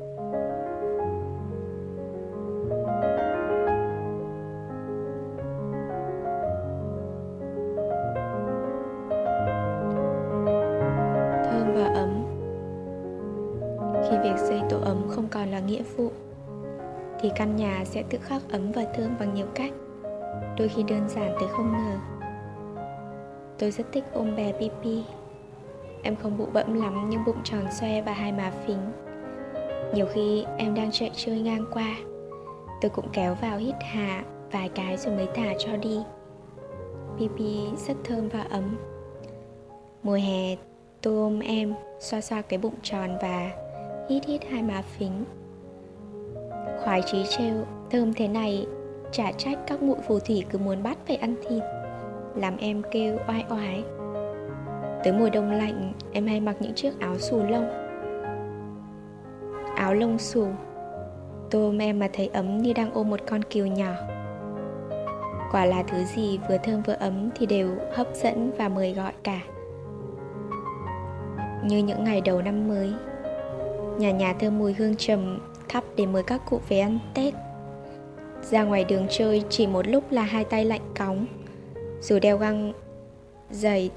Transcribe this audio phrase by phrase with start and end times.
[0.00, 0.14] thơm
[11.74, 12.24] và ấm.
[14.10, 16.10] Khi việc xây tổ ấm không còn là nghĩa vụ,
[17.20, 19.72] thì căn nhà sẽ tự khắc ấm và thơm bằng nhiều cách,
[20.58, 21.96] đôi khi đơn giản tới không ngờ.
[23.58, 25.04] Tôi rất thích ôm bé Pipi
[26.02, 29.05] em không bụ bẫm lắm nhưng bụng tròn xoe và hai má phính
[29.96, 31.96] nhiều khi em đang chạy chơi ngang qua.
[32.80, 35.98] Tôi cũng kéo vào hít hà vài cái rồi mới thả cho đi.
[37.18, 38.76] Pipi rất thơm và ấm.
[40.02, 40.56] Mùa hè,
[41.02, 43.50] tôi ôm em, xoa xoa cái bụng tròn và
[44.08, 45.24] hít hít hai má phính.
[46.84, 47.54] Khoái trí trêu,
[47.90, 48.66] thơm thế này,
[49.12, 51.62] chả trách các mụi phù thủy cứ muốn bắt phải ăn thịt,
[52.34, 53.84] làm em kêu oai oái.
[55.04, 57.85] Tới mùa đông lạnh, em hay mặc những chiếc áo xù lông
[59.86, 60.46] áo lông xù.
[61.50, 63.92] Tôm em mà thấy ấm như đang ôm một con cừu nhỏ.
[65.52, 69.12] Quả là thứ gì vừa thơm vừa ấm thì đều hấp dẫn và mời gọi
[69.22, 69.40] cả.
[71.64, 72.92] Như những ngày đầu năm mới,
[73.98, 75.38] nhà nhà thơm mùi hương trầm
[75.68, 77.34] thắp để mời các cụ về ăn tết.
[78.42, 81.26] Ra ngoài đường chơi chỉ một lúc là hai tay lạnh cóng.
[82.00, 82.72] Dù đeo găng,
[83.50, 83.90] giày,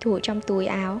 [0.00, 0.98] thủ trong túi áo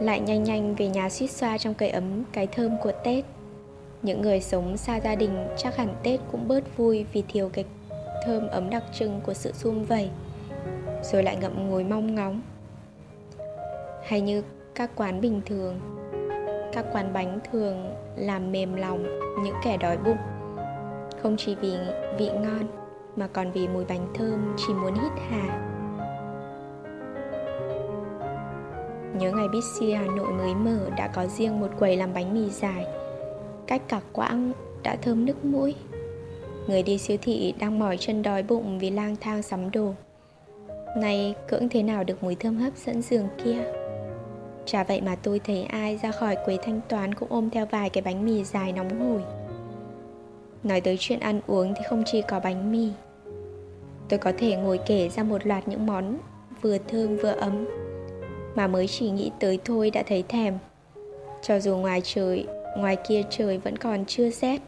[0.00, 3.24] Lại nhanh nhanh về nhà suýt xoa trong cây ấm, cái thơm của Tết.
[4.02, 7.64] Những người sống xa gia đình chắc hẳn Tết cũng bớt vui vì thiếu cái
[8.26, 10.10] thơm ấm đặc trưng của sự sum vầy,
[11.02, 12.40] Rồi lại ngậm ngùi mong ngóng.
[14.04, 14.42] Hay như
[14.74, 15.80] các quán bình thường,
[16.72, 19.02] các quán bánh thường làm mềm lòng
[19.44, 20.18] những kẻ đói bụng,
[21.22, 21.72] không chỉ vì
[22.18, 22.66] vị ngon
[23.16, 25.65] mà còn vì mùi bánh thơm chỉ muốn hít hà.
[29.18, 32.50] Nhớ ngày Bixi Hà Nội mới mở, đã có riêng một quầy làm bánh mì
[32.50, 32.86] dài.
[33.66, 35.74] Cách cả quãng đã thơm nước mũi.
[36.66, 39.92] Người đi siêu thị đang mỏi chân đói bụng vì lang thang sắm đồ.
[40.96, 43.64] Nay cưỡng thế nào được mùi thơm hấp dẫn giường kia?
[44.66, 47.90] Chả vậy mà tôi thấy ai ra khỏi quầy thanh toán cũng ôm theo vài
[47.90, 49.22] cái bánh mì dài nóng hổi.
[50.62, 52.90] Nói tới chuyện ăn uống thì không chỉ có bánh mì.
[54.08, 56.18] Tôi có thể ngồi kể ra một loạt những món
[56.62, 57.66] vừa thơm vừa ấm.
[58.56, 60.58] Mà mới chỉ nghĩ tới thôi đã thấy thèm.
[61.42, 62.46] Cho dù ngoài trời,
[62.76, 64.60] ngoài kia trời vẫn còn chưa rét.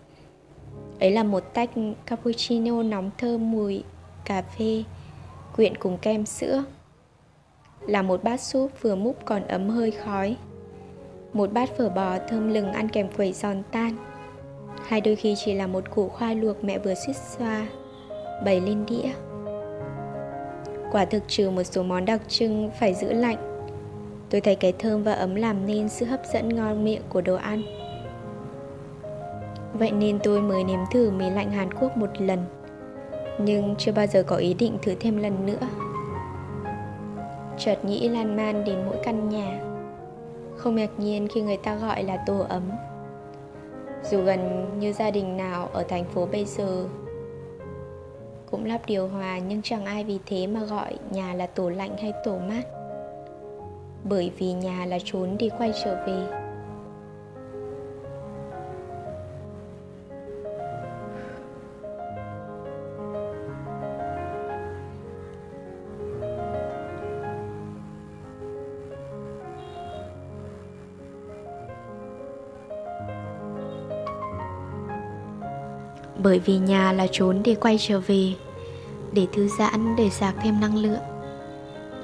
[1.00, 1.71] Ấy là một tách
[2.06, 3.84] cappuccino nóng thơm mùi
[4.25, 4.84] cà phê
[5.56, 6.65] Quyện cùng kem sữa.
[7.87, 10.37] Là một bát súp vừa múc còn ấm hơi khói.
[11.32, 13.97] Một bát phở bò thơm lừng ăn kèm quẩy giòn tan.
[14.87, 17.66] Hay đôi khi chỉ là một củ khoai luộc mẹ vừa suýt xoa
[18.44, 19.10] bày lên đĩa.
[20.93, 23.47] Quả thực trừ một số món đặc trưng phải giữ lạnh
[24.30, 27.34] tôi thấy cái thơm và ấm làm nên sự hấp dẫn ngon miệng của đồ
[27.34, 27.62] ăn.
[29.72, 32.38] Vậy nên tôi mới nếm thử mì lạnh hàn quốc một lần,
[33.38, 35.68] nhưng chưa bao giờ có ý định thử thêm lần nữa.
[37.58, 39.60] Chợt nghĩ lan man đến mỗi căn nhà.
[40.56, 42.62] Không ngạc nhiên khi người ta gọi là tổ ấm.
[44.10, 46.84] Dù gần như gia đình nào ở thành phố bây giờ
[48.50, 51.96] cũng lắp điều hòa, nhưng chẳng ai vì thế mà gọi nhà là tổ lạnh
[51.96, 52.77] hay tổ mát
[54.04, 56.26] bởi vì nhà là trốn đi quay trở về.
[76.22, 78.34] Bởi vì nhà là trốn để quay trở về,
[79.12, 81.17] để thư giãn, để sạc thêm năng lượng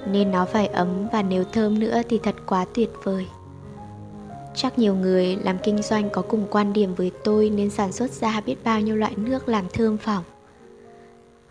[0.07, 3.27] nên nó phải ấm và nếu thơm nữa thì thật quá tuyệt vời.
[4.55, 8.11] Chắc nhiều người làm kinh doanh có cùng quan điểm với tôi nên sản xuất
[8.11, 10.25] ra biết bao nhiêu loại nước làm thơm phòng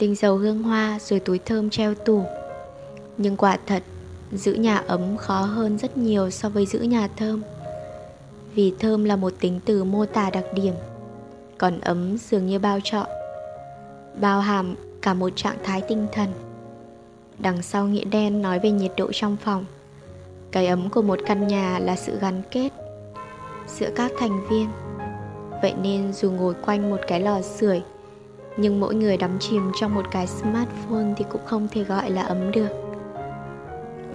[0.04, 2.24] tinh dầu hương hoa rồi túi thơm treo tủ.
[3.18, 3.84] Nhưng quả thật,
[4.32, 7.42] giữ nhà ấm khó hơn rất nhiều so với giữ nhà thơm.
[8.54, 10.74] Vì thơm là một tính từ mô tả đặc điểm,
[11.58, 13.08] còn ấm dường như bao trọn,
[14.22, 16.30] bao hàm cả một trạng thái tinh thần
[17.40, 19.66] đằng sau nghĩa đen nói về nhiệt độ trong phòng.
[20.52, 22.70] Cái ấm của một căn nhà là sự gắn kết
[23.68, 24.70] giữa các thành viên.
[25.62, 27.82] Vậy nên dù ngồi quanh một cái lò sưởi,
[28.58, 32.22] nhưng mỗi người đắm chìm trong một cái smartphone thì cũng không thể gọi là
[32.22, 32.70] ấm được.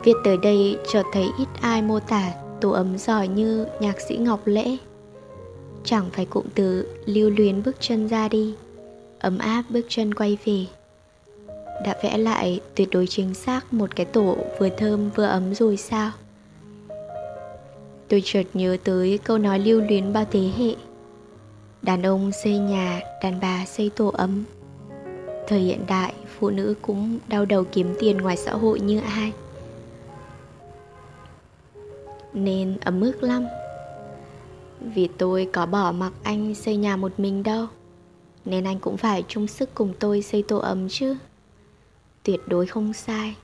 [0.04, 4.16] Viết tới đây chợt thấy ít ai mô tả tổ ấm giỏi như nhạc sĩ
[4.16, 4.76] ngọc lễ.
[5.84, 8.54] Chẳng phải cụm từ lưu luyến bước chân ra đi,
[9.18, 10.66] ấm áp bước chân quay về
[11.84, 15.76] đã vẽ lại tuyệt đối chính xác một cái tổ vừa thơm vừa ấm rồi
[15.76, 16.10] sao?
[18.08, 20.74] Tôi chợt nhớ tới câu nói lưu luyến bao thế hệ.
[21.82, 24.44] Đàn ông xây nhà, đàn bà xây tổ ấm.
[25.48, 29.32] Thời hiện đại, phụ nữ cũng đau đầu kiếm tiền ngoài xã hội như ai.
[32.32, 33.46] Nên ấm ức lắm.
[34.80, 37.66] Vì tôi có bỏ mặc anh xây nhà một mình đâu
[38.44, 41.16] Nên anh cũng phải chung sức cùng tôi xây tổ ấm chứ.
[42.28, 43.36] Tuyệt đối không sai.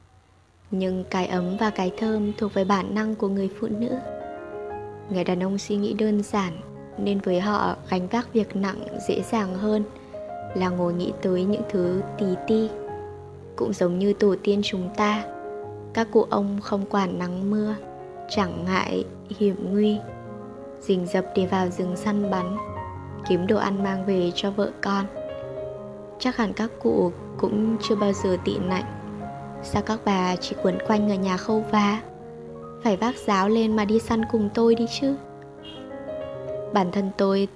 [0.70, 3.90] Nhưng cái ấm và cái thơm thuộc về bản năng của người phụ nữ.
[5.10, 6.52] Người đàn ông suy nghĩ đơn giản,
[6.98, 9.84] Nên với họ, gánh vác việc nặng dễ dàng hơn
[10.54, 12.68] Là ngồi nghĩ tới những thứ tí ti.
[13.56, 15.24] Cũng giống như tổ tiên chúng ta,
[15.94, 17.74] Các cụ ông không quản nắng mưa,
[18.30, 19.04] Chẳng ngại
[19.38, 19.98] hiểm nguy,
[20.80, 22.56] Rình dập để vào rừng săn bắn,
[23.28, 25.23] Kiếm đồ ăn mang về cho vợ con.
[26.24, 28.84] Chắc hẳn các cụ cũng chưa bao giờ tị nạnh.
[29.62, 32.02] Sao các bà chỉ quấn quanh ở nhà khâu vá?
[32.82, 35.14] Phải vác giáo lên mà đi săn cùng tôi đi chứ.
[36.72, 37.48] Bản thân tôi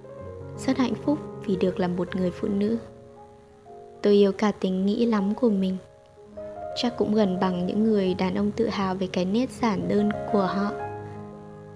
[0.57, 2.79] rất hạnh phúc vì được là một người phụ nữ.
[4.03, 5.77] Tôi yêu cả tình nghĩ lắm của mình.
[6.77, 10.11] Chắc cũng gần bằng những người đàn ông tự hào về cái nét giản đơn
[10.33, 10.71] của họ.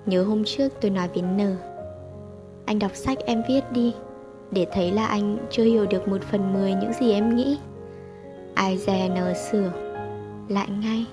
[0.07, 1.57] Nhớ hôm trước tôi nói với n.
[2.67, 3.95] Anh đọc sách em viết đi
[4.53, 7.59] để thấy là anh chưa hiểu được một phần mười những gì em nghĩ.
[8.55, 9.73] Ai dè n sửa,
[10.49, 11.07] lại ngay.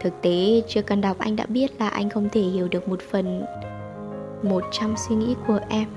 [0.00, 3.00] Thực tế, chưa cần đọc anh đã biết là anh không thể hiểu được một
[3.00, 3.44] phần
[4.42, 5.88] một trăm suy nghĩ của em.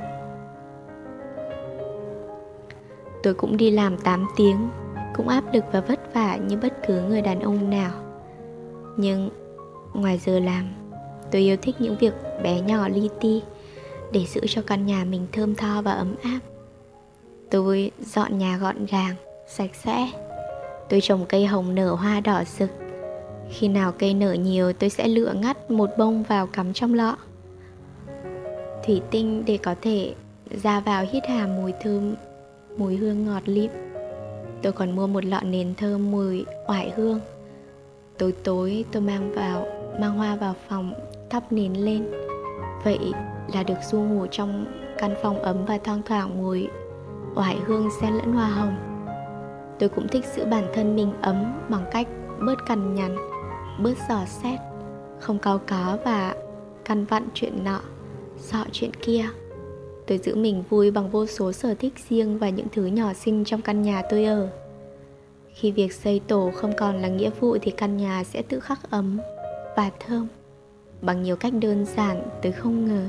[3.23, 4.69] Tôi cũng đi làm 8 tiếng,
[5.15, 7.91] Cũng áp lực và vất vả như bất cứ người đàn ông nào.
[8.97, 9.29] Nhưng
[9.93, 10.69] ngoài giờ làm,
[11.31, 12.13] Tôi yêu thích những việc
[12.43, 13.41] bé nhỏ li ti.
[14.11, 16.39] Để giữ cho căn nhà mình thơm tho và ấm áp.
[17.51, 19.15] Tôi dọn nhà gọn gàng,
[19.47, 20.11] sạch sẽ.
[20.89, 22.69] Tôi trồng cây hồng nở hoa đỏ rực.
[23.49, 27.17] Khi nào cây nở nhiều tôi sẽ lựa ngắt một bông vào cắm trong lọ.
[28.85, 30.13] Thủy tinh để có thể
[30.63, 32.15] ra vào hít hà mùi thơm
[32.77, 33.71] Mùi hương ngọt lịm.
[34.61, 37.19] Tôi còn mua một lọ nến thơm mùi oải hương.
[38.17, 39.67] Tối tối tôi mang vào
[39.99, 40.93] Mang hoa vào phòng
[41.29, 42.11] thắp nến lên.
[42.83, 42.99] Vậy
[43.53, 44.65] là được du ngủ trong
[44.97, 46.67] căn phòng ấm và thoang thoảng mùi
[47.35, 48.75] oải hương xen lẫn hoa hồng.
[49.79, 52.07] Tôi cũng thích giữ bản thân mình ấm bằng cách
[52.45, 53.15] bớt cằn nhằn,
[53.79, 54.59] bớt dò xét,
[55.19, 56.35] không cao có và
[56.85, 57.81] căn vặn chuyện nọ
[58.37, 59.25] sợ chuyện kia.
[60.07, 63.43] Tôi giữ mình vui bằng vô số sở thích riêng và những thứ nhỏ xinh
[63.45, 64.49] trong căn nhà tôi ở.
[65.53, 68.91] Khi việc xây tổ không còn là nghĩa vụ thì căn nhà sẽ tự khắc
[68.91, 69.19] ấm
[69.75, 70.27] và thơm,
[71.01, 73.05] bằng nhiều cách đơn giản tôi không ngờ.